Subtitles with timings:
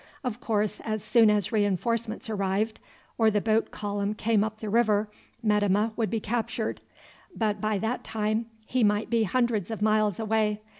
[0.23, 2.79] Of course as soon as reinforcements arrived,
[3.19, 5.11] or the boat column came up the river,
[5.43, 6.81] Metemmeh would be captured;
[7.35, 10.61] but by that time he might be hundreds of miles away.